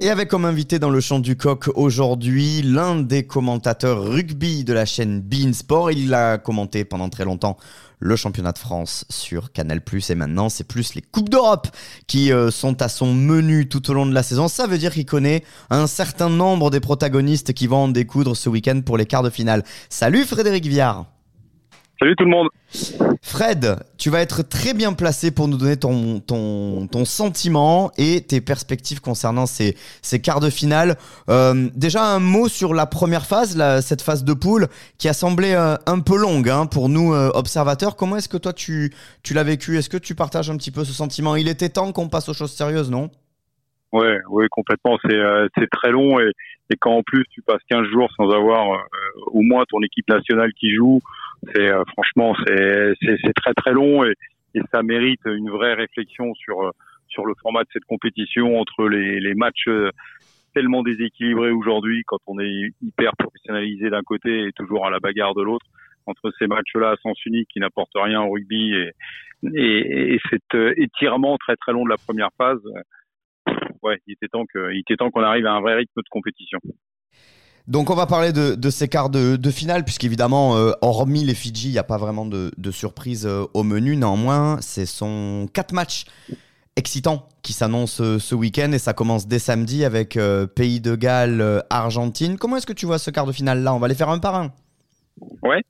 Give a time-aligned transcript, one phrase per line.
[0.00, 4.72] Et avec comme invité dans le champ du coq aujourd'hui l'un des commentateurs rugby de
[4.72, 5.90] la chaîne Bein Sport.
[5.90, 7.56] Il a commenté pendant très longtemps
[7.98, 9.80] le championnat de France sur Canal+.
[10.08, 11.66] Et maintenant, c'est plus les Coupes d'Europe
[12.06, 14.46] qui euh, sont à son menu tout au long de la saison.
[14.46, 18.48] Ça veut dire qu'il connaît un certain nombre des protagonistes qui vont en découdre ce
[18.48, 19.64] week-end pour les quarts de finale.
[19.88, 21.06] Salut Frédéric Viard
[22.00, 22.48] Salut tout le monde.
[23.22, 28.20] Fred, tu vas être très bien placé pour nous donner ton, ton, ton sentiment et
[28.20, 30.96] tes perspectives concernant ces, ces quarts de finale.
[31.28, 35.12] Euh, déjà un mot sur la première phase, la, cette phase de poule qui a
[35.12, 37.96] semblé euh, un peu longue hein, pour nous euh, observateurs.
[37.96, 38.92] Comment est-ce que toi tu,
[39.24, 39.76] tu l'as vécu?
[39.76, 41.34] Est-ce que tu partages un petit peu ce sentiment?
[41.34, 43.10] Il était temps qu'on passe aux choses sérieuses, non?
[43.92, 44.98] Ouais, ouais, complètement.
[45.02, 45.18] C'est
[45.56, 46.30] c'est très long et,
[46.70, 48.84] et quand en plus tu passes 15 jours sans avoir
[49.28, 51.00] au moins ton équipe nationale qui joue,
[51.52, 54.14] c'est euh, franchement c'est très très long et,
[54.72, 56.70] ça mérite une vraie réflexion sur euh,
[57.06, 59.90] sur le format de cette compétition entre les, matchs euh,
[60.52, 65.34] tellement déséquilibrés aujourd'hui quand on est hyper professionnalisé d'un côté et toujours à la bagarre
[65.34, 65.66] de l'autre
[66.06, 68.74] entre ces matchs-là à sens unique qui n'apportent rien au rugby
[69.54, 72.60] et cet étirement très très long de la première phase,
[73.82, 76.08] ouais, il était temps que, il était temps qu'on arrive à un vrai rythme de
[76.10, 76.58] compétition.
[77.68, 81.72] Donc on va parler de, ces quarts de, finale, puisqu'évidemment, euh, hormis les Fidji, il
[81.72, 83.94] n'y a pas vraiment de, surprise euh, au menu.
[83.94, 86.06] Néanmoins, ce sont quatre matchs
[86.76, 90.96] excitants qui s'annoncent euh, ce week-end et ça commence dès samedi avec euh, Pays de
[90.96, 92.38] Galles, Argentine.
[92.38, 93.74] Comment est-ce que tu vois ce quart de finale là?
[93.74, 94.50] On va les faire un par un.
[95.42, 95.60] Ouais.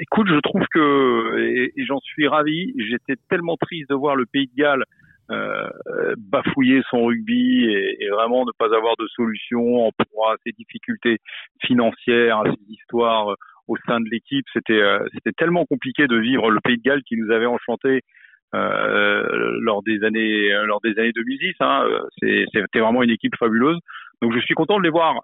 [0.00, 4.50] Écoute, je trouve que, et j'en suis ravi, j'étais tellement triste de voir le Pays
[4.54, 4.84] de Galles
[5.30, 5.68] euh,
[6.18, 10.52] bafouiller son rugby et, et, vraiment ne pas avoir de solution en proie à ses
[10.52, 11.18] difficultés
[11.64, 13.36] financières, à ses histoires euh,
[13.66, 14.44] au sein de l'équipe.
[14.52, 18.02] C'était euh, c'était tellement compliqué de vivre le Pays de Galles qui nous avait enchanté
[18.54, 21.54] euh, lors des années lors des années 2010.
[21.60, 21.88] Hein.
[22.20, 23.78] C'était vraiment une équipe fabuleuse.
[24.20, 25.14] Donc je suis content de les voir.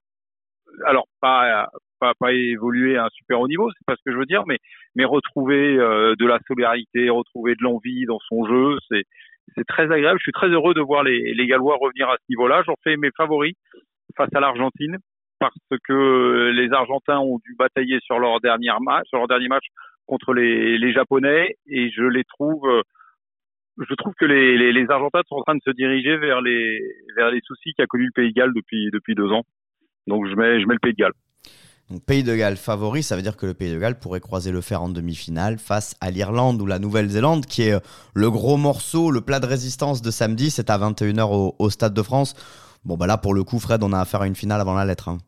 [0.87, 1.69] Alors pas
[2.01, 4.45] pas, pas évoluer à un super haut niveau, c'est pas ce que je veux dire,
[4.47, 4.59] mais
[4.97, 9.05] mais retrouver euh, de la solidarité, retrouver de l'envie dans son jeu, c'est
[9.55, 10.19] c'est très agréable.
[10.19, 12.63] Je suis très heureux de voir les, les Gallois revenir à ce niveau-là.
[12.67, 13.55] J'en fais mes favoris
[14.17, 14.99] face à l'Argentine
[15.39, 15.55] parce
[15.89, 19.65] que les Argentins ont dû batailler sur leur dernier match, sur leur dernier match
[20.07, 22.69] contre les, les Japonais et je les trouve,
[23.79, 26.81] je trouve que les, les, les, Argentins sont en train de se diriger vers les,
[27.17, 29.45] vers les soucis qu'a connu le Pays de Galles depuis, depuis deux ans.
[30.07, 31.13] Donc je mets, je mets le Pays de Galles.
[31.99, 34.61] Pays de Galles favori, ça veut dire que le Pays de Galles pourrait croiser le
[34.61, 37.75] fer en demi-finale face à l'Irlande ou la Nouvelle-Zélande, qui est
[38.15, 40.51] le gros morceau, le plat de résistance de samedi.
[40.51, 42.35] C'est à 21h au, au, Stade de France.
[42.85, 44.85] Bon, bah là, pour le coup, Fred, on a affaire à une finale avant la
[44.85, 45.09] lettre.
[45.09, 45.19] Hein.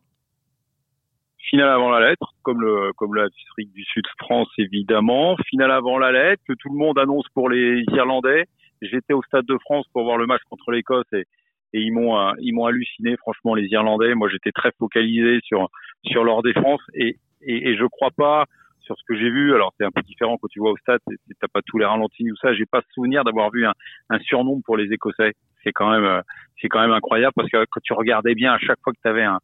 [1.50, 3.11] Finale avant la lettre, comme le comme
[3.59, 5.37] du Sud France évidemment.
[5.50, 8.47] Finale avant la lettre que tout le monde annonce pour les Irlandais.
[8.81, 11.27] J'étais au Stade de France pour voir le match contre l'Écosse et
[11.75, 14.15] et ils m'ont euh, ils m'ont halluciné franchement les Irlandais.
[14.15, 15.69] Moi j'étais très focalisé sur
[16.04, 18.44] sur leur défense et et, et je crois pas
[18.80, 19.54] sur ce que j'ai vu.
[19.54, 21.00] Alors c'est un peu différent quand tu vois au stade,
[21.40, 22.54] t'as pas tous les ralentis ou ça.
[22.54, 23.72] J'ai pas souvenir d'avoir vu un,
[24.10, 24.18] un
[24.64, 25.34] pour les Écossais.
[25.62, 26.20] C'est quand même euh,
[26.60, 29.08] c'est quand même incroyable parce que quand tu regardais bien à chaque fois que tu
[29.08, 29.38] avais un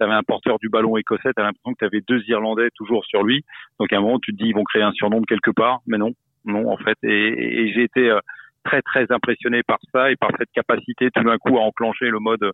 [0.00, 3.04] avais un porteur du ballon écossais, tu as l'impression que tu avais deux Irlandais toujours
[3.04, 3.44] sur lui.
[3.78, 5.96] Donc à un moment, tu te dis, ils vont créer un surnombre quelque part, mais
[5.96, 6.10] non,
[6.44, 6.98] non, en fait.
[7.04, 8.18] Et, et, et j'ai été euh,
[8.64, 12.18] très très impressionné par ça et par cette capacité tout d'un coup à enclencher le
[12.18, 12.50] mode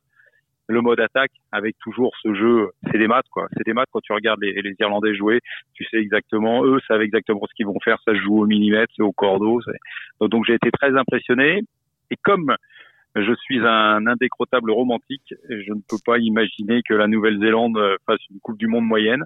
[0.69, 4.01] le mode attaque avec toujours ce jeu c'est des maths quoi c'est des maths quand
[4.01, 5.41] tu regardes les, Irlandais jouer
[5.75, 8.93] tu sais exactement eux savent exactement ce qu'ils vont faire ça se joue au millimètre
[8.97, 9.61] c'est au cordeau
[10.21, 11.63] donc j'ai été très impressionné
[12.11, 12.55] et comme
[13.17, 18.41] je suis un indécrottable romantique je ne peux pas imaginer que la Nouvelle-Zélande fasse une
[18.41, 19.25] Coupe du Monde moyenne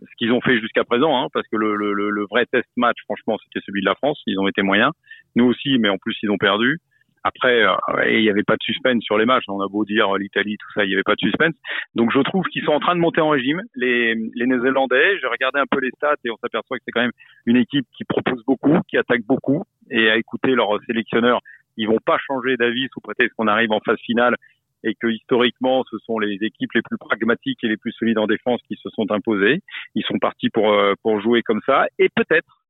[0.00, 2.96] ce qu'ils ont fait jusqu'à présent, hein, parce que le, le, le, vrai test match,
[3.04, 4.20] franchement, c'était celui de la France.
[4.26, 4.92] Ils ont été moyens.
[5.36, 6.78] Nous aussi, mais en plus, ils ont perdu.
[7.24, 7.76] Après, euh,
[8.08, 9.44] il n'y avait pas de suspense sur les matchs.
[9.48, 11.54] On a beau dire l'Italie, tout ça, il n'y avait pas de suspense.
[11.94, 13.62] Donc, je trouve qu'ils sont en train de monter en régime.
[13.74, 17.02] Les, les Néo-Zélandais, j'ai regardé un peu les stats et on s'aperçoit que c'est quand
[17.02, 17.12] même
[17.46, 19.62] une équipe qui propose beaucoup, qui attaque beaucoup.
[19.90, 21.40] Et à écouter leurs sélectionneurs,
[21.76, 24.36] ils vont pas changer d'avis sous prétexte qu'on arrive en phase finale
[24.84, 28.26] et que historiquement, ce sont les équipes les plus pragmatiques et les plus solides en
[28.26, 29.60] défense qui se sont imposées.
[29.94, 32.61] Ils sont partis pour pour jouer comme ça, et peut-être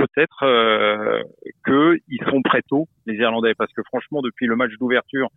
[0.00, 1.22] peut-être euh,
[1.64, 5.28] qu'ils sont prêts tôt les Irlandais parce que franchement depuis le match d'ouverture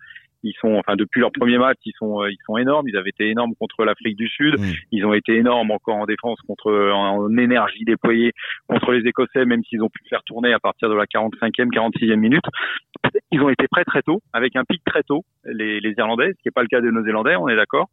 [0.43, 2.87] ils sont enfin depuis leur premier match ils sont ils sont énormes.
[2.87, 4.59] Ils avaient été énormes contre l'Afrique du Sud.
[4.59, 4.63] Mmh.
[4.91, 8.31] ils ont été énormes encore en défense contre en, en énergie déployée
[8.67, 12.15] contre les Écossais même s'ils ont pu faire tourner à partir de la 45e 46e
[12.15, 12.45] minute.
[13.31, 16.41] Ils ont été prêts très tôt avec un pic très tôt les, les Irlandais ce
[16.41, 17.89] qui n'est pas le cas des Néo-Zélandais on est d'accord.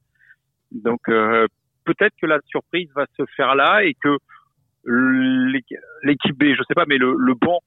[0.70, 1.46] Donc euh,
[1.84, 4.16] peut-être que la surprise va se faire là et que
[4.84, 7.60] l'équipe B, je sais pas, mais le, le banc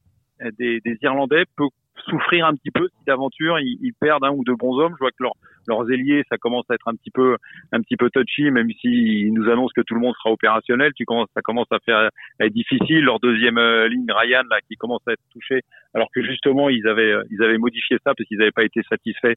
[0.57, 1.67] des, des, Irlandais peut
[2.09, 4.93] souffrir un petit peu si d'aventure ils, ils, perdent un ou deux bons hommes.
[4.93, 5.33] Je vois que leur,
[5.67, 7.37] leurs ailiers, ça commence à être un petit peu
[7.71, 10.91] un petit peu touchy, même s'ils nous annoncent que tout le monde sera opérationnel.
[10.95, 13.03] Tu commences, ça commence à faire à être difficile.
[13.03, 15.61] Leur deuxième euh, ligne, Ryan, là, qui commence à être touché,
[15.93, 19.35] alors que justement ils avaient ils avaient modifié ça parce qu'ils n'avaient pas été satisfaits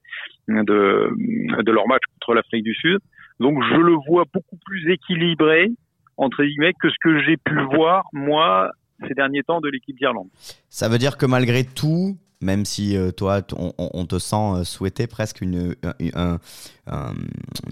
[0.49, 2.99] de de leur match contre l'Afrique du Sud.
[3.39, 5.71] Donc je le vois beaucoup plus équilibré
[6.17, 8.71] entre guillemets que ce que j'ai pu voir moi
[9.07, 10.29] ces derniers temps de l'équipe d'Irlande.
[10.71, 13.41] Ça veut dire que malgré tout, même si euh, toi,
[13.79, 16.39] on, te sent euh, souhaiter presque une, une,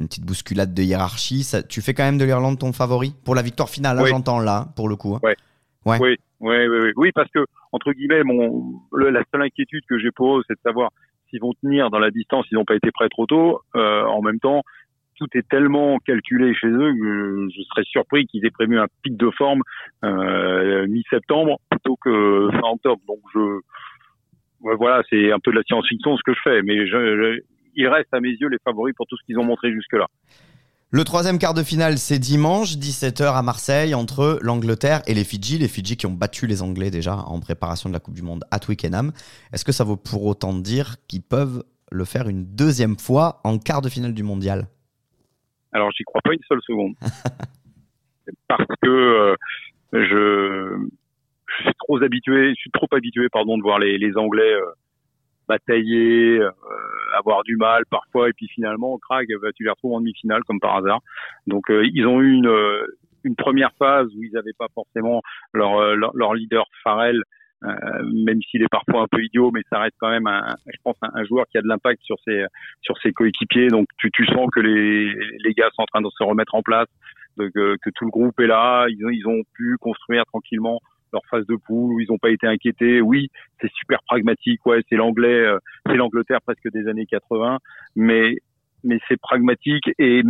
[0.07, 3.43] petite bousculade de hiérarchie, ça, tu fais quand même de l'Irlande ton favori pour la
[3.43, 4.09] victoire finale, oui.
[4.11, 5.15] j'entends là, pour le coup.
[5.15, 5.21] Hein.
[5.23, 5.37] Ouais.
[5.87, 5.99] Ouais.
[6.01, 10.39] Oui, oui, oui, oui, parce que, entre guillemets, mon, la seule inquiétude que j'ai pour
[10.39, 10.91] eux, c'est de savoir
[11.29, 13.61] s'ils vont tenir dans la distance, ils n'ont pas été prêts trop tôt.
[13.77, 14.63] Euh, en même temps,
[15.17, 19.17] tout est tellement calculé chez eux que je serais surpris qu'ils aient prévu un pic
[19.17, 19.63] de forme
[20.05, 23.01] euh, mi-septembre plutôt que fin octobre.
[23.07, 23.61] Donc je
[24.61, 27.41] voilà, c'est un peu de la science-fiction ce que je fais, mais je,
[27.77, 30.07] il reste à mes yeux les favoris pour tout ce qu'ils ont montré jusque-là.
[30.91, 35.59] Le troisième quart de finale, c'est dimanche, 17h à Marseille, entre l'Angleterre et les Fidji.
[35.59, 38.45] Les Fidji qui ont battu les Anglais déjà en préparation de la Coupe du Monde
[38.53, 39.13] à Twickenham.
[39.53, 43.59] Est-ce que ça vaut pour autant dire qu'ils peuvent le faire une deuxième fois en
[43.59, 44.69] quart de finale du mondial?
[45.75, 46.95] Alors, j'y crois pas une seule seconde.
[48.49, 49.37] Parce que euh,
[49.93, 50.87] je,
[51.59, 54.65] je suis trop habitué, je suis trop habitué, pardon, de voir les, les Anglais euh,
[55.49, 56.51] batailler, euh,
[57.19, 60.61] avoir du mal parfois, et puis finalement, crack, bah, tu les retrouves en demi-finale comme
[60.61, 61.01] par hasard.
[61.49, 62.87] Donc, euh, ils ont eu une,
[63.25, 65.23] une première phase où ils n'avaient pas forcément
[65.53, 67.21] leur, leur, leader Farrell,
[68.13, 70.97] même s'il est parfois un peu idiot, mais ça reste quand même, un, je pense,
[71.03, 72.45] un, joueur qui a de l'impact sur ses
[72.83, 73.69] sur ses coéquipiers.
[73.69, 75.13] Donc, tu, tu sens que les
[75.45, 76.89] les gars sont en train de se remettre en place.
[77.37, 80.81] Que, que, tout le groupe est là, ils ont, ils ont pu construire tranquillement
[81.15, 83.01] leur phase de poule où ils n'ont pas été inquiétés.
[83.01, 83.29] Oui,
[83.61, 84.65] c'est super pragmatique.
[84.67, 87.59] Ouais, c'est l'anglais, euh, c'est l'Angleterre presque des années 80,
[87.97, 88.37] mais
[88.83, 90.23] mais c'est pragmatique et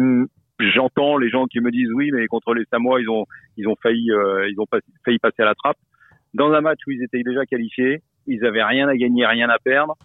[0.60, 3.26] j'entends les gens qui me disent oui, mais contre les Samoa, ils ont
[3.56, 4.66] ils ont failli euh, ils ont
[5.04, 5.78] failli passer à la trappe
[6.34, 9.58] dans un match où ils étaient déjà qualifiés, ils avaient rien à gagner, rien à
[9.58, 9.96] perdre.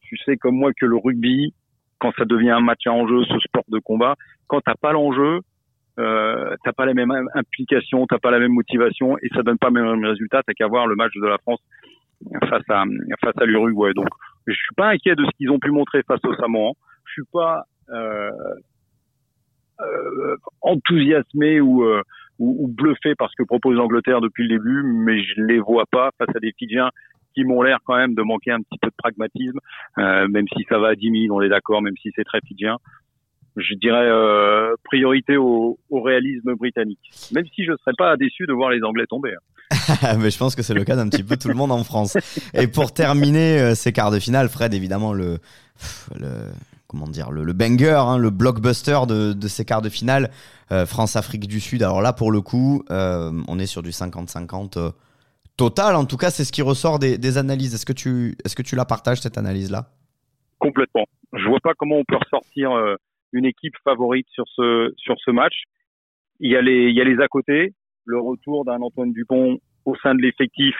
[0.00, 1.54] Tu sais comme moi que le rugby,
[1.98, 5.40] quand ça devient un match à enjeu, ce sport de combat, quand t'as pas l'enjeu,
[5.98, 9.70] euh, t'as pas la même implication, t'as pas la même motivation et ça donne pas
[9.70, 10.42] le même résultat.
[10.46, 11.60] T'as qu'à voir le match de la France
[12.48, 12.84] face à
[13.20, 13.92] face à l'Uruguay.
[13.94, 14.08] Donc,
[14.46, 16.72] je suis pas inquiet de ce qu'ils ont pu montrer face au Samoan.
[17.06, 18.30] Je suis pas euh,
[19.80, 22.02] euh, enthousiasmé ou, euh,
[22.38, 25.84] ou, ou, bluffé par ce que propose l'Angleterre depuis le début, mais je les vois
[25.90, 26.90] pas face à des Fidjiens
[27.34, 29.58] qui m'ont l'air quand même de manquer un petit peu de pragmatisme,
[29.98, 32.40] euh, même si ça va à 10 000, on est d'accord, même si c'est très
[32.46, 32.78] fidjien
[33.56, 36.98] je dirais euh, priorité au, au, réalisme britannique.
[37.32, 39.32] Même si je ne serais pas déçu de voir les Anglais tomber.
[39.32, 40.16] Hein.
[40.20, 42.16] Mais je pense que c'est le cas d'un petit peu tout le monde en France.
[42.52, 45.38] Et pour terminer euh, ces quarts de finale, Fred, évidemment, le,
[46.18, 46.50] le
[46.86, 50.30] comment dire, le, le banger, hein, le blockbuster de, de, ces quarts de finale,
[50.72, 51.82] euh, France-Afrique du Sud.
[51.82, 54.90] Alors là, pour le coup, euh, on est sur du 50-50 euh,
[55.56, 55.96] total.
[55.96, 57.74] En tout cas, c'est ce qui ressort des, analyses.
[57.74, 59.88] Est-ce que tu, est-ce que tu la partages cette analyse-là?
[60.58, 61.04] Complètement.
[61.32, 62.70] Je vois pas comment on peut ressortir
[63.32, 65.64] une équipe favorite sur ce sur ce match.
[66.38, 69.58] Il y a les il y a les à côté, le retour d'un Antoine Dupont
[69.84, 70.74] au sein de l'effectif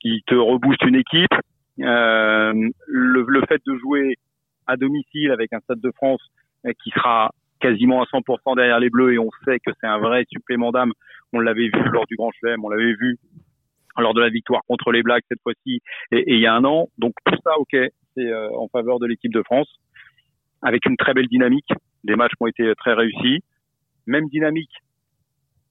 [0.00, 1.32] qui te rebooste une équipe,
[1.78, 4.16] le, le, fait de jouer
[4.70, 6.22] à domicile avec un Stade de France
[6.66, 7.30] euh, qui sera
[7.60, 10.92] quasiment à 100% derrière les Bleus et on sait que c'est un vrai supplément d'âme.
[11.32, 13.18] On l'avait vu lors du Grand Chelem, on l'avait vu
[13.98, 15.80] lors de la victoire contre les Blacks cette fois-ci
[16.10, 16.88] et, et, il y a un an.
[16.98, 17.76] Donc tout ça, ok,
[18.16, 19.68] c'est euh, en faveur de l'équipe de France
[20.62, 21.68] avec une très belle dynamique
[22.04, 23.42] des matchs qui ont été très réussis.
[24.06, 24.72] Même dynamique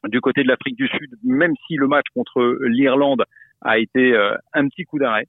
[0.08, 3.26] du côté de l'Afrique du Sud, même si le match contre l'Irlande
[3.62, 5.26] a été euh, un petit coup d'arrêt,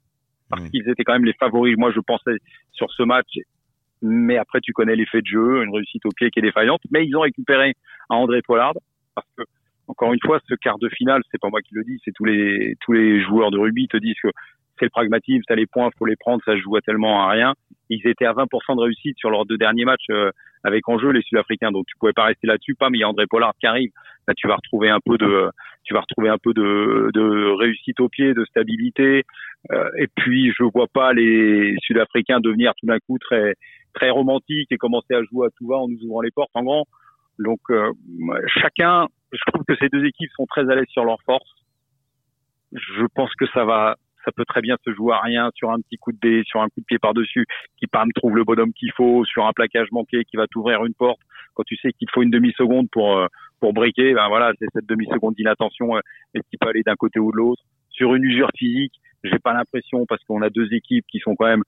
[0.49, 0.69] parce mmh.
[0.69, 1.75] qu'ils étaient quand même les favoris.
[1.77, 2.37] Moi, je pensais
[2.71, 3.27] sur ce match,
[4.01, 6.81] mais après, tu connais l'effet de jeu, une réussite au pied qui est défaillante.
[6.91, 7.75] Mais ils ont récupéré
[8.09, 8.73] à André Pollard,
[9.15, 9.43] parce que
[9.87, 12.25] encore une fois, ce quart de finale, c'est pas moi qui le dis, c'est tous
[12.25, 14.29] les tous les joueurs de rugby te disent que
[14.79, 17.53] c'est le pragmatisme, t'as les points, faut les prendre, ça se joue tellement à rien.
[17.89, 20.31] Ils étaient à 20% de réussite sur leurs deux derniers matchs euh,
[20.63, 22.75] avec en jeu les Sud-Africains, donc tu pouvais pas rester là-dessus.
[22.75, 23.91] Pas, mais il y a André Pollard qui arrive.
[24.27, 25.49] Là, tu vas retrouver un peu de,
[25.83, 29.23] tu vas retrouver un peu de, de réussite au pied, de stabilité.
[29.71, 33.55] Euh, et puis, je vois pas les Sud-Africains devenir tout d'un coup très
[33.93, 36.63] très romantiques et commencer à jouer à tout va en nous ouvrant les portes en
[36.63, 36.85] grand.
[37.39, 37.91] Donc, euh,
[38.47, 41.55] chacun, je trouve que ces deux équipes sont très à l'aise sur leurs forces.
[42.73, 43.95] Je pense que ça va
[44.25, 46.61] ça peut très bien se jouer à rien sur un petit coup de dé, sur
[46.61, 47.45] un coup de pied par-dessus,
[47.77, 50.93] qui me trouve le bonhomme qu'il faut, sur un plaquage manqué qui va t'ouvrir une
[50.93, 51.19] porte.
[51.53, 53.27] Quand tu sais qu'il faut une demi-seconde pour euh,
[53.59, 56.01] pour briquer, ben voilà, c'est cette demi-seconde d'inattention euh,
[56.33, 57.61] et qui peut aller d'un côté ou de l'autre.
[57.89, 58.93] sur une usure physique,
[59.23, 61.63] j'ai pas l'impression parce qu'on a deux équipes qui sont quand même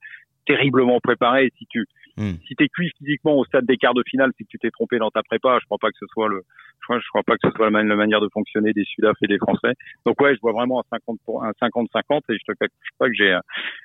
[0.46, 1.52] terriblement préparées.
[1.58, 2.34] Si tu Hmm.
[2.46, 4.98] Si t'es cuit physiquement au stade des quarts de finale, c'est que tu t'es trompé
[4.98, 5.58] dans ta prépa.
[5.60, 6.42] Je crois pas que ce soit le,
[6.80, 9.26] je crois, je crois pas que ce soit la, manière de fonctionner des Sudaf et
[9.26, 9.74] des Français.
[10.06, 13.08] Donc ouais, je vois vraiment un 50 pour un 50-50 et je te cache pas
[13.08, 13.36] que j'ai,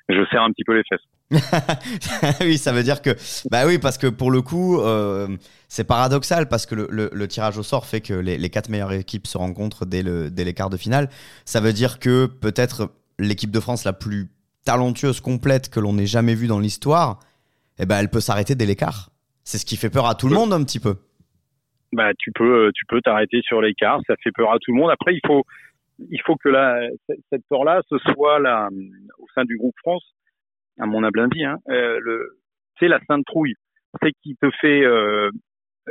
[0.08, 1.00] je serre un petit peu les fesses.
[2.40, 3.10] oui, ça veut dire que,
[3.50, 5.28] bah oui, parce que pour le coup, euh,
[5.68, 8.68] c'est paradoxal parce que le, le, le, tirage au sort fait que les, les quatre
[8.68, 11.08] meilleures équipes se rencontrent dès le, dès les quarts de finale.
[11.44, 14.28] Ça veut dire que peut-être l'équipe de France la plus
[14.64, 17.20] talentueuse complète que l'on ait jamais vue dans l'histoire
[17.80, 19.10] eh ben, elle peut s'arrêter dès l'écart.
[19.44, 20.96] C'est ce qui fait peur à tout le monde un petit peu.
[21.92, 24.00] Bah, tu peux, tu peux t'arrêter sur l'écart.
[24.06, 24.90] Ça fait peur à tout le monde.
[24.90, 25.44] Après, il faut,
[26.10, 26.80] il faut que la,
[27.30, 28.68] cette peur-là, ce soit là,
[29.18, 30.04] au sein du groupe France,
[30.78, 31.98] à mon humble avis, hein, euh,
[32.78, 33.54] c'est la sainte trouille.
[34.02, 35.30] C'est qui te fait euh,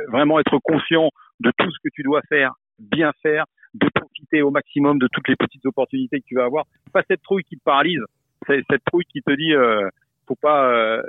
[0.08, 3.44] vraiment être conscient de tout ce que tu dois faire, bien faire,
[3.74, 6.64] de profiter au maximum de toutes les petites opportunités que tu vas avoir.
[6.92, 8.00] Pas cette trouille qui te paralyse,
[8.46, 9.88] c'est cette trouille qui te dit euh,
[10.30, 10.70] faut pas.
[10.70, 11.02] Euh,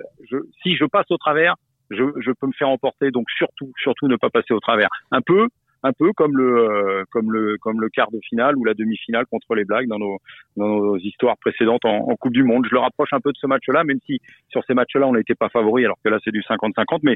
[0.64, 1.56] si je passe au travers,
[1.92, 3.12] je, peux me faire emporter.
[3.12, 4.90] Donc surtout, surtout ne pas passer au travers.
[5.12, 5.48] Un peu,
[5.84, 9.26] un peu comme le, euh, comme le, comme le quart de finale ou la demi-finale
[9.28, 12.66] contre les Blagues dans nos, histoires précédentes en, Coupe du Monde.
[12.68, 15.36] Je le rapproche un peu de ce match-là, même si sur ces matchs-là on n'était
[15.36, 17.16] pas favori, alors que là c'est du 50-50, mais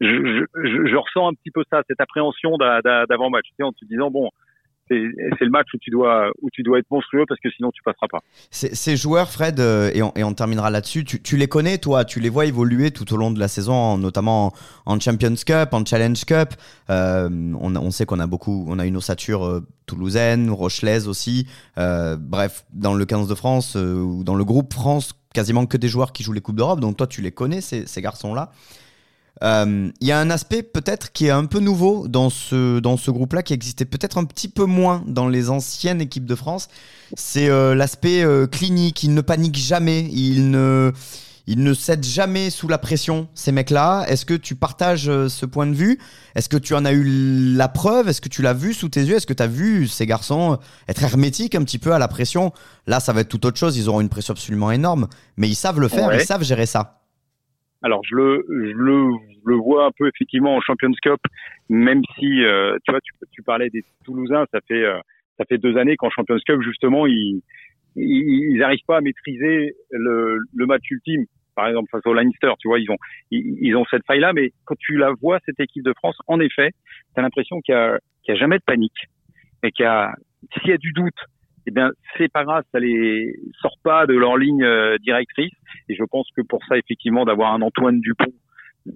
[0.00, 4.30] je, je, je, ressens un petit peu ça, cette appréhension d'avant-match, en te disant bon,
[4.90, 7.82] c'est le match où tu dois où tu dois être monstrueux parce que sinon tu
[7.82, 8.18] passeras pas.
[8.50, 11.04] Ces joueurs, Fred, euh, et, on, terminera là-dessus.
[11.04, 12.04] Tu, les connais, toi?
[12.04, 14.52] Tu les vois évoluer tout au long de la saison, notamment
[14.86, 16.54] en, Champions Cup, en Challenge Cup?
[16.90, 17.28] Euh,
[17.60, 21.46] on, sait qu'on a beaucoup, on a une ossature euh, toulousaine, rochelaise aussi.
[21.76, 26.12] Bref, dans le 15 de France ou dans le groupe France, quasiment que des joueurs
[26.12, 26.80] qui jouent les coupes d'Europe.
[26.80, 28.50] Donc toi, tu les connais ces garçons-là?
[29.42, 32.98] Il euh, y a un aspect peut-être qui est un peu nouveau dans ce, dans
[32.98, 36.68] ce groupe-là, qui existait peut-être un petit peu moins dans les anciennes équipes de France.
[37.14, 39.02] C'est euh, l'aspect euh, clinique.
[39.02, 40.10] Ils ne paniquent jamais.
[40.12, 40.92] Ils ne,
[41.46, 44.04] ils ne cèdent jamais sous la pression, ces mecs-là.
[44.08, 45.98] Est-ce que tu partages ce point de vue?
[46.34, 47.02] Est-ce que tu en as eu
[47.56, 48.10] la preuve?
[48.10, 49.16] Est-ce que tu l'as vu sous tes yeux?
[49.16, 52.52] Est-ce que tu as vu ces garçons être hermétiques un petit peu à la pression?
[52.86, 53.78] Là, ça va être tout autre chose.
[53.78, 55.08] Ils auront une pression absolument énorme.
[55.38, 56.14] Mais ils savent le faire.
[56.14, 56.99] Ils savent gérer ça.
[57.82, 59.10] Alors je le, je le,
[59.44, 61.20] le, vois un peu effectivement en Champions Cup,
[61.68, 64.98] même si euh, tu vois, tu, tu, parlais des Toulousains, ça fait euh,
[65.38, 67.40] ça fait deux années qu'en Champions Cup justement ils
[67.96, 71.24] ils n'arrivent pas à maîtriser le, le, match ultime.
[71.56, 72.96] Par exemple face au Leinster, tu vois, ils ont
[73.30, 76.38] ils, ont cette faille là, mais quand tu la vois cette équipe de France, en
[76.38, 76.70] effet,
[77.14, 79.08] tu as l'impression qu'il y a qu'il y a jamais de panique
[79.62, 80.14] et qu'il y a
[80.52, 81.18] s'il y a du doute,
[81.70, 85.52] eh bien, c'est pas grave, ça les sort pas de leur ligne euh, directrice.
[85.88, 88.32] Et je pense que pour ça, effectivement, d'avoir un Antoine Dupont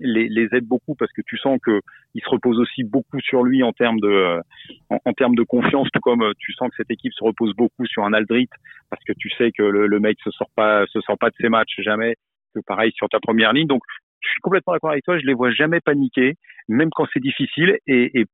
[0.01, 1.81] les, aide beaucoup parce que tu sens que
[2.15, 4.41] il se repose aussi beaucoup sur lui en termes de euh,
[4.89, 7.87] en, termes de confiance, tout comme euh, tu sens que cette équipe se repose beaucoup
[7.87, 8.49] sur un Aldrit
[8.91, 11.49] parce que tu sais que le, mec se sort pas se sort pas de ses
[11.49, 12.17] matchs jamais.
[12.55, 13.67] Que pareil sur ta première ligne.
[13.69, 13.83] Donc,
[14.21, 15.19] je suis complètement d'accord avec toi.
[15.19, 16.35] Je les vois jamais paniquer,
[16.69, 17.79] même quand c'est difficile.
[17.87, 18.27] Et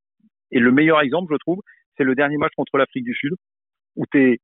[0.51, 1.61] le meilleur exemple, je trouve,
[1.97, 3.35] c'est le dernier match contre l'Afrique du Sud
[3.97, 4.39] où tu es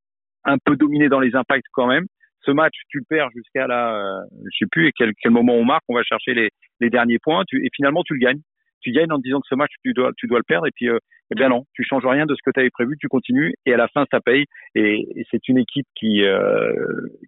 [0.44, 2.06] un peu dominé dans les impacts quand même.
[2.44, 5.64] Ce match, tu le perds jusqu'à la, euh, je sais plus quel, quel moment on
[5.64, 6.50] marque, on va chercher les,
[6.80, 8.40] les derniers points, tu, et finalement tu le gagnes.
[8.82, 10.88] Tu gagnes en disant que ce match tu dois, tu dois le perdre, et puis
[10.88, 10.98] euh,
[11.32, 13.72] eh bien non, tu changes rien de ce que tu avais prévu, tu continues, et
[13.72, 14.44] à la fin ça paye.
[14.76, 16.72] Et, et c'est une équipe qui, euh,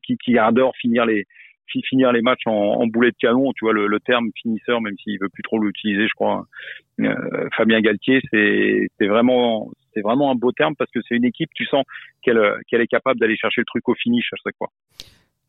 [0.04, 1.24] qui, qui adore finir les,
[1.88, 4.96] finir les matchs en, en, boulet de canon, tu vois le, le terme finisseur, même
[5.02, 6.44] s'il veut plus trop l'utiliser, je crois.
[7.00, 11.50] Euh, Fabien Galtier, c'est vraiment c'est vraiment un beau terme parce que c'est une équipe,
[11.54, 11.84] tu sens
[12.22, 14.70] qu'elle qu'elle est capable d'aller chercher le truc au finish à chaque fois.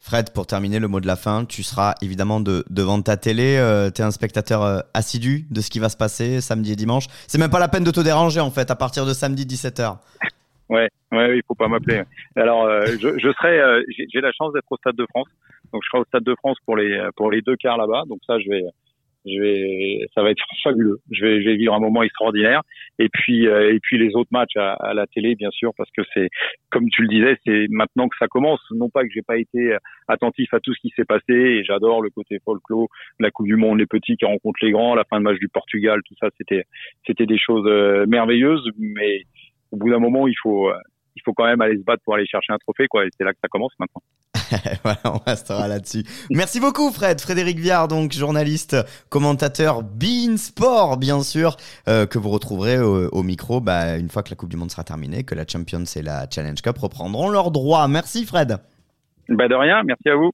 [0.01, 3.57] Fred, pour terminer le mot de la fin, tu seras évidemment de, devant ta télé.
[3.57, 6.75] Euh, tu es un spectateur euh, assidu de ce qui va se passer samedi et
[6.77, 7.07] dimanche.
[7.27, 9.97] C'est même pas la peine de te déranger en fait à partir de samedi 17h.
[10.69, 12.03] Ouais, ouais, il faut pas m'appeler.
[12.35, 15.27] Alors, euh, je, je, serai, euh, j'ai la chance d'être au Stade de France,
[15.73, 18.03] donc je serai au Stade de France pour les pour les deux quarts là-bas.
[18.07, 18.61] Donc ça, je vais,
[19.25, 20.99] je vais, ça va être fabuleux.
[21.11, 22.61] Je vais, je vais vivre un moment extraordinaire.
[22.99, 25.89] Et puis, euh, et puis les autres matchs à, à, la télé, bien sûr, parce
[25.91, 26.29] que c'est,
[26.69, 28.61] comme tu le disais, c'est maintenant que ça commence.
[28.71, 29.75] Non pas que j'ai pas été
[30.07, 32.87] attentif à tout ce qui s'est passé, et j'adore le côté folklore,
[33.19, 35.49] la Coupe du Monde, les petits qui rencontrent les grands, la fin de match du
[35.49, 36.63] Portugal, tout ça, c'était,
[37.05, 37.67] c'était des choses
[38.07, 39.23] merveilleuses, mais
[39.71, 40.77] au bout d'un moment, il faut, euh,
[41.15, 43.05] il faut quand même aller se battre pour aller chercher un trophée, quoi.
[43.05, 44.01] Et c'est là que ça commence maintenant.
[44.83, 46.03] voilà, on restera là-dessus.
[46.29, 47.19] Merci beaucoup, Fred.
[47.21, 48.75] Frédéric Viard, donc journaliste,
[49.09, 54.29] commentateur Bean Sport, bien sûr, euh, que vous retrouverez au, micro bah, une fois que
[54.29, 57.51] la Coupe du Monde sera terminée, que la Champions et la Challenge Cup reprendront leurs
[57.51, 57.87] droits.
[57.87, 58.57] Merci, Fred.
[59.29, 60.31] Bah de rien, merci à vous.